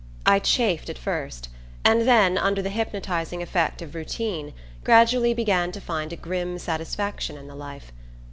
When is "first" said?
0.97-1.47